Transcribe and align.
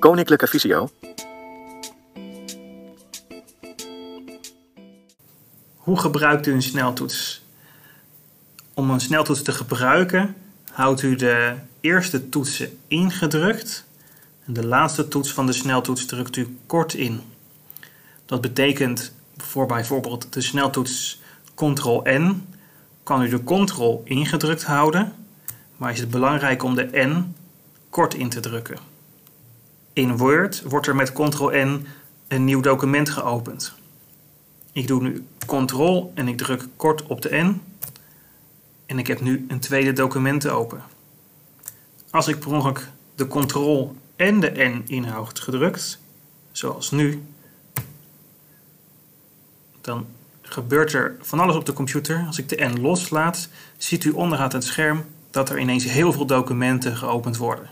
Koninklijke 0.00 0.46
Visio. 0.46 0.90
Hoe 5.76 5.98
gebruikt 5.98 6.46
u 6.46 6.52
een 6.52 6.62
sneltoets? 6.62 7.42
Om 8.74 8.90
een 8.90 9.00
sneltoets 9.00 9.42
te 9.42 9.52
gebruiken, 9.52 10.36
houdt 10.70 11.02
u 11.02 11.14
de 11.14 11.54
eerste 11.80 12.28
toetsen 12.28 12.78
ingedrukt 12.86 13.84
en 14.44 14.52
de 14.52 14.66
laatste 14.66 15.08
toets 15.08 15.32
van 15.32 15.46
de 15.46 15.52
sneltoets 15.52 16.06
drukt 16.06 16.36
u 16.36 16.58
kort 16.66 16.94
in. 16.94 17.20
Dat 18.26 18.40
betekent 18.40 19.12
voor 19.36 19.66
bijvoorbeeld 19.66 20.32
de 20.32 20.40
sneltoets 20.40 21.20
Ctrl-N 21.54 22.46
kan 23.02 23.22
u 23.22 23.28
de 23.28 23.44
Ctrl 23.44 24.02
ingedrukt 24.04 24.64
houden, 24.64 25.12
maar 25.76 25.92
is 25.92 26.00
het 26.00 26.10
belangrijk 26.10 26.62
om 26.62 26.74
de 26.74 26.88
N 26.92 27.34
kort 27.90 28.14
in 28.14 28.28
te 28.28 28.40
drukken. 28.40 28.89
In 30.00 30.16
Word 30.16 30.62
wordt 30.62 30.86
er 30.86 30.96
met 30.96 31.12
Ctrl-N 31.12 31.86
een 32.28 32.44
nieuw 32.44 32.60
document 32.60 33.10
geopend. 33.10 33.72
Ik 34.72 34.86
doe 34.86 35.02
nu 35.02 35.24
Ctrl 35.46 36.12
en 36.14 36.28
ik 36.28 36.36
druk 36.36 36.66
kort 36.76 37.02
op 37.02 37.22
de 37.22 37.36
N. 37.36 37.62
En 38.86 38.98
ik 38.98 39.06
heb 39.06 39.20
nu 39.20 39.44
een 39.48 39.60
tweede 39.60 39.92
document 39.92 40.48
open. 40.48 40.82
Als 42.10 42.28
ik 42.28 42.38
per 42.38 42.52
ongeluk 42.52 42.88
de 43.14 43.28
Ctrl 43.28 43.96
en 44.16 44.40
de 44.40 44.52
N 44.56 44.82
inhoud 44.86 45.40
gedrukt, 45.40 46.00
zoals 46.52 46.90
nu, 46.90 47.22
dan 49.80 50.06
gebeurt 50.42 50.92
er 50.92 51.16
van 51.20 51.40
alles 51.40 51.56
op 51.56 51.66
de 51.66 51.72
computer. 51.72 52.24
Als 52.26 52.38
ik 52.38 52.48
de 52.48 52.64
N 52.64 52.80
loslaat, 52.80 53.48
ziet 53.76 54.04
u 54.04 54.10
onderaan 54.10 54.52
het 54.52 54.64
scherm 54.64 55.04
dat 55.30 55.50
er 55.50 55.58
ineens 55.58 55.84
heel 55.84 56.12
veel 56.12 56.26
documenten 56.26 56.96
geopend 56.96 57.36
worden. 57.36 57.68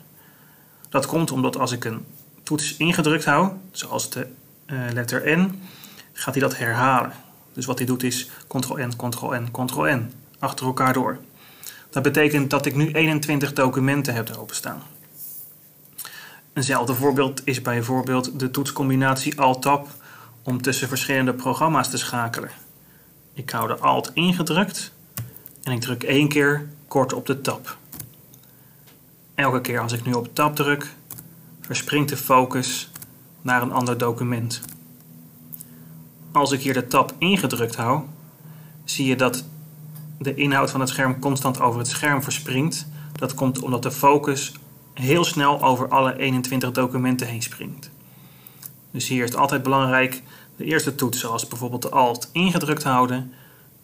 Dat 0.89 1.07
komt 1.07 1.31
omdat 1.31 1.59
als 1.59 1.73
ik 1.73 1.85
een 1.85 2.05
toets 2.49 2.77
ingedrukt 2.77 3.25
hou, 3.25 3.53
zoals 3.73 4.11
de 4.11 4.27
uh, 4.67 4.79
letter 4.93 5.39
N, 5.39 5.63
gaat 6.13 6.35
hij 6.35 6.43
dat 6.43 6.57
herhalen. 6.57 7.13
Dus 7.53 7.67
wat 7.67 7.79
hij 7.79 7.87
doet 7.87 8.03
is 8.03 8.31
Ctrl-N, 8.49 8.93
Ctrl-N, 8.97 9.49
Ctrl-N, 9.53 10.13
achter 10.39 10.67
elkaar 10.67 10.93
door. 10.93 11.19
Dat 11.91 12.03
betekent 12.03 12.51
dat 12.51 12.67
ik 12.67 12.75
nu 12.75 12.93
21 12.93 13.53
documenten 13.53 14.15
heb 14.15 14.37
openstaan. 14.37 14.83
Eenzelfde 16.53 16.95
voorbeeld 16.95 17.41
is 17.45 17.63
bijvoorbeeld 17.63 18.41
de 18.41 18.51
toetscombinatie 18.51 19.41
Alt-Tab 19.41 19.89
om 20.43 20.63
tussen 20.63 20.89
verschillende 20.89 21.35
programma's 21.35 21.91
te 21.91 21.99
schakelen. 21.99 22.51
Ik 23.33 23.51
hou 23.51 23.69
de 23.69 23.79
Alt 23.79 24.11
ingedrukt 24.15 24.93
en 25.63 25.73
ik 25.73 25.81
druk 25.81 26.03
één 26.03 26.29
keer 26.29 26.69
kort 26.87 27.13
op 27.13 27.27
de 27.27 27.41
tab. 27.41 27.77
Elke 29.35 29.61
keer 29.61 29.81
als 29.81 29.93
ik 29.93 30.05
nu 30.05 30.13
op 30.13 30.35
tab 30.35 30.57
druk, 30.57 30.97
verspringt 31.69 32.09
de 32.09 32.17
focus 32.17 32.91
naar 33.43 33.63
een 33.63 33.73
ander 33.73 33.99
document. 33.99 34.61
Als 36.33 36.53
ik 36.53 36.61
hier 36.61 36.75
de 36.75 36.87
tab 36.87 37.15
ingedrukt 37.19 37.77
hou, 37.77 38.03
zie 38.85 39.07
je 39.07 39.17
dat 39.17 39.45
de 40.19 40.35
inhoud 40.35 40.71
van 40.71 40.81
het 40.81 40.89
scherm 40.89 41.19
constant 41.19 41.61
over 41.61 41.79
het 41.79 41.89
scherm 41.89 42.23
verspringt. 42.23 42.87
Dat 43.13 43.35
komt 43.35 43.63
omdat 43.63 43.83
de 43.83 43.91
focus 43.91 44.53
heel 44.95 45.25
snel 45.25 45.63
over 45.63 45.89
alle 45.89 46.19
21 46.19 46.73
documenten 46.73 47.27
heen 47.27 47.43
springt. 47.43 47.91
Dus 48.91 49.09
hier 49.09 49.23
is 49.23 49.31
het 49.31 49.39
altijd 49.39 49.63
belangrijk 49.63 50.23
de 50.57 50.65
eerste 50.65 50.95
toets, 50.95 51.21
zoals 51.21 51.49
bijvoorbeeld 51.49 51.83
de 51.83 51.91
Alt, 51.91 52.29
ingedrukt 52.33 52.83
houden 52.83 53.33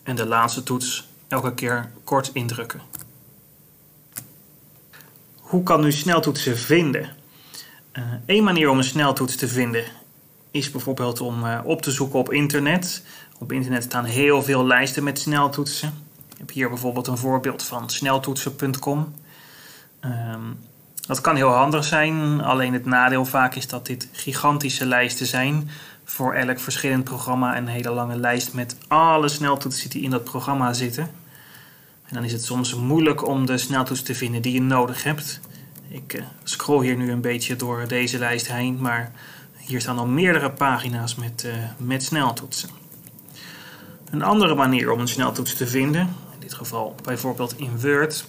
en 0.03 0.17
de 0.17 0.27
laatste 0.27 0.63
toets 0.63 1.09
elke 1.29 1.55
keer 1.55 1.91
kort 2.05 2.31
indrukken. 2.33 2.81
Hoe 5.41 5.63
kan 5.63 5.85
u 5.85 5.93
sneltoetsen 5.93 6.59
vinden? 6.59 7.23
Eén 8.27 8.37
uh, 8.37 8.43
manier 8.43 8.71
om 8.71 8.79
een 8.79 8.85
sneltoets 8.85 9.37
te 9.37 9.49
vinden 9.49 9.85
is 10.51 10.71
bijvoorbeeld 10.71 11.21
om 11.21 11.45
uh, 11.45 11.61
op 11.65 11.83
te 11.83 11.91
zoeken 11.91 12.19
op 12.19 12.33
internet. 12.33 13.05
Op 13.39 13.53
internet 13.53 13.83
staan 13.83 14.05
heel 14.05 14.43
veel 14.43 14.67
lijsten 14.67 15.05
met 15.05 15.19
sneltoetsen. 15.19 15.89
Ik 16.33 16.39
heb 16.39 16.51
hier 16.51 16.69
bijvoorbeeld 16.69 17.07
een 17.07 17.19
voorbeeld 17.19 17.63
van 17.63 17.91
sneltoetsen.com. 17.91 19.15
Um, 20.01 20.59
dat 21.07 21.21
kan 21.21 21.37
heel 21.37 21.51
handig 21.51 21.85
zijn, 21.85 22.41
alleen 22.41 22.73
het 22.73 22.85
nadeel 22.85 23.25
vaak 23.25 23.55
is 23.55 23.69
dat 23.69 23.87
dit 23.87 24.09
gigantische 24.13 24.87
lijsten 24.87 25.27
zijn. 25.27 25.71
Voor 26.05 26.35
elk 26.35 26.61
verschillend 26.61 27.05
programma 27.05 27.57
een 27.57 27.67
hele 27.67 27.91
lange 27.91 28.17
lijst 28.17 28.53
met 28.53 28.77
alle 28.89 29.29
sneltoetsen 29.29 29.91
die 29.91 30.03
in 30.03 30.11
dat 30.11 30.25
programma 30.25 30.73
zitten. 30.73 31.11
En 32.07 32.15
dan 32.15 32.25
is 32.25 32.33
het 32.33 32.45
soms 32.45 32.75
moeilijk 32.75 33.27
om 33.27 33.47
de 33.47 33.59
sneltoets 33.59 34.03
te 34.03 34.15
vinden 34.15 34.43
die 34.43 34.53
je 34.53 34.63
nodig 34.63 35.03
hebt. 35.03 35.41
Ik 35.95 36.15
uh, 36.15 36.25
scroll 36.45 36.85
hier 36.85 36.97
nu 36.97 37.11
een 37.11 37.21
beetje 37.21 37.57
door 37.57 37.89
deze 37.89 38.19
lijst 38.19 38.49
heen, 38.49 38.81
maar 38.81 39.13
hier 39.57 39.81
staan 39.81 39.99
al 39.99 40.07
meerdere 40.07 40.51
pagina's 40.51 41.15
met, 41.15 41.45
uh, 41.47 41.55
met 41.77 42.03
sneltoetsen. 42.03 42.69
Een 44.11 44.23
andere 44.23 44.55
manier 44.55 44.91
om 44.91 45.01
een 45.01 45.09
sneltoets 45.09 45.55
te 45.55 45.67
vinden, 45.67 46.01
in 46.01 46.41
dit 46.41 46.55
geval 46.55 46.95
bijvoorbeeld 47.03 47.59
in 47.59 47.81
Word, 47.81 48.27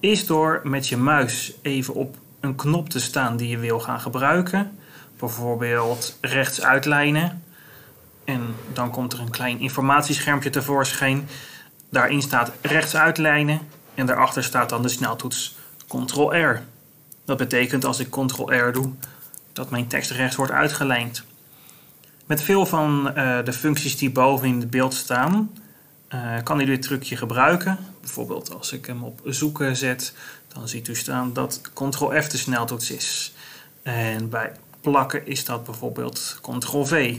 is 0.00 0.26
door 0.26 0.60
met 0.64 0.88
je 0.88 0.96
muis 0.96 1.52
even 1.62 1.94
op 1.94 2.16
een 2.40 2.54
knop 2.54 2.88
te 2.88 3.00
staan 3.00 3.36
die 3.36 3.48
je 3.48 3.58
wil 3.58 3.80
gaan 3.80 4.00
gebruiken. 4.00 4.78
Bijvoorbeeld 5.18 6.18
rechts 6.20 6.62
uitlijnen. 6.62 7.42
En 8.24 8.54
dan 8.72 8.90
komt 8.90 9.12
er 9.12 9.20
een 9.20 9.30
klein 9.30 9.60
informatieschermpje 9.60 10.50
tevoorschijn. 10.50 11.28
Daarin 11.90 12.22
staat 12.22 12.52
rechts 12.60 12.96
uitlijnen 12.96 13.60
en 13.94 14.06
daarachter 14.06 14.44
staat 14.44 14.68
dan 14.68 14.82
de 14.82 14.88
sneltoets 14.88 15.60
Ctrl-R. 15.92 16.62
Dat 17.24 17.36
betekent 17.36 17.84
als 17.84 17.98
ik 17.98 18.10
Ctrl-R 18.10 18.72
doe 18.72 18.92
dat 19.52 19.70
mijn 19.70 19.86
tekst 19.86 20.10
rechts 20.10 20.36
wordt 20.36 20.52
uitgelijnd. 20.52 21.24
Met 22.26 22.42
veel 22.42 22.66
van 22.66 23.12
uh, 23.16 23.44
de 23.44 23.52
functies 23.52 23.96
die 23.96 24.10
boven 24.10 24.48
in 24.48 24.60
het 24.60 24.70
beeld 24.70 24.94
staan, 24.94 25.50
uh, 26.14 26.36
kan 26.42 26.60
u 26.60 26.64
dit 26.64 26.82
trucje 26.82 27.16
gebruiken. 27.16 27.78
Bijvoorbeeld 28.00 28.54
als 28.54 28.72
ik 28.72 28.86
hem 28.86 29.04
op 29.04 29.20
zoeken 29.24 29.76
zet, 29.76 30.14
dan 30.48 30.68
ziet 30.68 30.88
u 30.88 30.94
staan 30.94 31.32
dat 31.32 31.60
Ctrl-F 31.74 32.28
de 32.28 32.36
sneltoets 32.36 32.90
is. 32.90 33.34
En 33.82 34.28
bij 34.28 34.52
plakken 34.80 35.26
is 35.26 35.44
dat 35.44 35.64
bijvoorbeeld 35.64 36.38
Ctrl-V. 36.40 37.18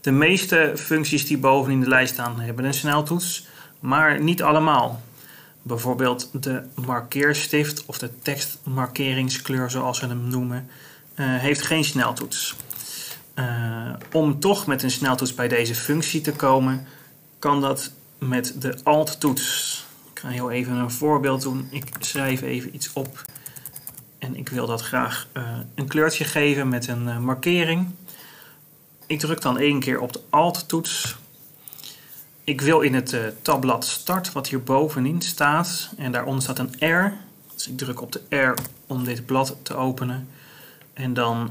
De 0.00 0.10
meeste 0.10 0.72
functies 0.76 1.26
die 1.26 1.38
boven 1.38 1.72
in 1.72 1.80
de 1.80 1.88
lijst 1.88 2.12
staan 2.12 2.40
hebben 2.40 2.64
een 2.64 2.74
sneltoets, 2.74 3.46
maar 3.80 4.20
niet 4.20 4.42
allemaal. 4.42 5.02
Bijvoorbeeld 5.62 6.42
de 6.42 6.62
markeerstift 6.74 7.84
of 7.86 7.98
de 7.98 8.18
tekstmarkeringskleur 8.18 9.70
zoals 9.70 10.00
we 10.00 10.06
hem 10.06 10.28
noemen, 10.28 10.68
uh, 11.16 11.36
heeft 11.36 11.62
geen 11.62 11.84
sneltoets. 11.84 12.56
Uh, 13.34 13.92
om 14.12 14.40
toch 14.40 14.66
met 14.66 14.82
een 14.82 14.90
sneltoets 14.90 15.34
bij 15.34 15.48
deze 15.48 15.74
functie 15.74 16.20
te 16.20 16.32
komen, 16.32 16.86
kan 17.38 17.60
dat 17.60 17.92
met 18.18 18.54
de 18.58 18.78
Alt-toets. 18.82 19.86
Ik 20.12 20.18
ga 20.18 20.28
heel 20.28 20.50
even 20.50 20.76
een 20.76 20.90
voorbeeld 20.90 21.42
doen. 21.42 21.68
Ik 21.70 21.84
schrijf 21.98 22.42
even 22.42 22.74
iets 22.74 22.92
op 22.92 23.24
en 24.18 24.36
ik 24.36 24.48
wil 24.48 24.66
dat 24.66 24.80
graag 24.80 25.26
uh, 25.36 25.42
een 25.74 25.88
kleurtje 25.88 26.24
geven 26.24 26.68
met 26.68 26.88
een 26.88 27.24
markering. 27.24 27.88
Ik 29.06 29.18
druk 29.18 29.40
dan 29.40 29.58
één 29.58 29.80
keer 29.80 30.00
op 30.00 30.12
de 30.12 30.20
Alt-toets. 30.30 31.16
Ik 32.44 32.60
wil 32.60 32.80
in 32.80 32.94
het 32.94 33.12
uh, 33.12 33.20
tabblad 33.42 33.84
Start, 33.84 34.32
wat 34.32 34.48
hier 34.48 34.62
bovenin 34.62 35.20
staat, 35.22 35.90
en 35.96 36.12
daaronder 36.12 36.42
staat 36.42 36.58
een 36.58 36.88
R. 36.88 37.12
Dus 37.54 37.68
ik 37.68 37.78
druk 37.78 38.00
op 38.00 38.12
de 38.12 38.36
R 38.36 38.54
om 38.86 39.04
dit 39.04 39.26
blad 39.26 39.56
te 39.62 39.74
openen. 39.74 40.28
En 40.92 41.14
dan 41.14 41.50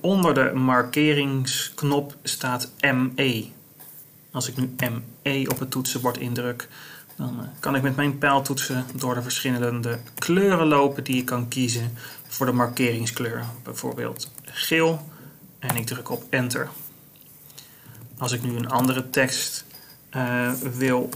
onder 0.00 0.34
de 0.34 0.52
markeringsknop 0.54 2.16
staat 2.22 2.70
ME. 2.80 3.46
Als 4.30 4.48
ik 4.48 4.56
nu 4.56 4.74
ME 5.22 5.46
op 5.50 5.58
het 5.58 5.70
toetsenbord 5.70 6.18
indruk, 6.18 6.68
dan 7.16 7.36
uh, 7.40 7.46
kan 7.60 7.74
ik 7.74 7.82
met 7.82 7.96
mijn 7.96 8.18
pijltoetsen 8.18 8.86
door 8.94 9.14
de 9.14 9.22
verschillende 9.22 9.98
kleuren 10.14 10.66
lopen 10.66 11.04
die 11.04 11.16
ik 11.16 11.24
kan 11.24 11.48
kiezen 11.48 11.92
voor 12.28 12.46
de 12.46 12.52
markeringskleur. 12.52 13.44
Bijvoorbeeld 13.62 14.30
geel 14.44 15.08
en 15.58 15.76
ik 15.76 15.86
druk 15.86 16.10
op 16.10 16.24
enter. 16.30 16.68
Als 18.18 18.32
ik 18.32 18.42
nu 18.42 18.56
een 18.56 18.68
andere 18.68 19.10
tekst 19.10 19.64
uh, 20.16 20.52
wil 20.52 21.08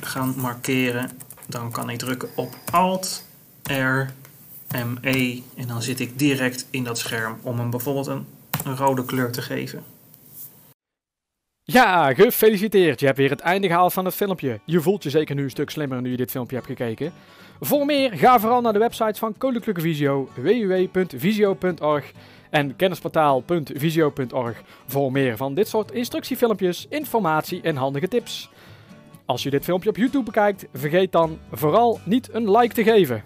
gaan 0.00 0.34
markeren, 0.36 1.10
dan 1.46 1.70
kan 1.70 1.90
ik 1.90 1.98
drukken 1.98 2.28
op 2.36 2.56
Alt, 2.70 3.24
R, 3.62 4.06
ME 4.84 5.42
en 5.56 5.66
dan 5.66 5.82
zit 5.82 6.00
ik 6.00 6.18
direct 6.18 6.66
in 6.70 6.84
dat 6.84 6.98
scherm 6.98 7.38
om 7.42 7.58
hem 7.58 7.70
bijvoorbeeld 7.70 8.06
een 8.06 8.26
rode 8.76 9.04
kleur 9.04 9.32
te 9.32 9.42
geven. 9.42 9.84
Ja, 11.72 12.14
gefeliciteerd. 12.14 13.00
Je 13.00 13.06
hebt 13.06 13.18
weer 13.18 13.30
het 13.30 13.40
einde 13.40 13.66
gehaald 13.66 13.92
van 13.92 14.04
het 14.04 14.14
filmpje. 14.14 14.60
Je 14.64 14.80
voelt 14.80 15.02
je 15.02 15.10
zeker 15.10 15.34
nu 15.34 15.42
een 15.42 15.50
stuk 15.50 15.70
slimmer 15.70 16.00
nu 16.00 16.10
je 16.10 16.16
dit 16.16 16.30
filmpje 16.30 16.56
hebt 16.56 16.68
gekeken. 16.68 17.12
Voor 17.60 17.86
meer, 17.86 18.12
ga 18.12 18.40
vooral 18.40 18.60
naar 18.60 18.72
de 18.72 18.78
websites 18.78 19.18
van 19.18 19.34
Koninklijke 19.38 19.80
Visio, 19.80 20.28
www.visio.org 20.34 22.12
en 22.50 22.76
kennisportaal.visio.org 22.76 24.62
voor 24.86 25.12
meer 25.12 25.36
van 25.36 25.54
dit 25.54 25.68
soort 25.68 25.90
instructiefilmpjes, 25.90 26.86
informatie 26.88 27.60
en 27.62 27.76
handige 27.76 28.08
tips. 28.08 28.50
Als 29.24 29.42
je 29.42 29.50
dit 29.50 29.64
filmpje 29.64 29.88
op 29.88 29.96
YouTube 29.96 30.24
bekijkt, 30.24 30.66
vergeet 30.72 31.12
dan 31.12 31.38
vooral 31.52 32.00
niet 32.04 32.34
een 32.34 32.50
like 32.50 32.74
te 32.74 32.82
geven. 32.82 33.22